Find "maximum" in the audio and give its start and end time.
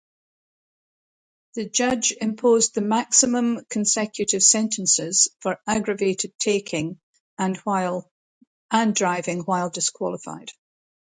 2.81-3.63